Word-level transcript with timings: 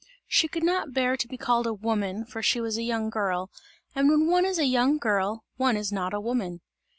She 0.25 0.47
could 0.47 0.63
not 0.63 0.93
bear 0.95 1.15
to 1.15 1.27
be 1.27 1.37
called 1.37 1.67
a 1.67 1.75
woman, 1.75 2.25
for 2.25 2.41
she 2.41 2.59
was 2.59 2.75
a 2.75 2.81
young 2.81 3.11
girl, 3.11 3.51
and 3.93 4.09
when 4.09 4.25
one 4.25 4.45
is 4.47 4.57
a 4.57 4.65
young 4.65 4.97
girl, 4.97 5.43
one 5.57 5.77
is 5.77 5.91
not 5.91 6.11
a 6.11 6.19
woman. 6.19 6.61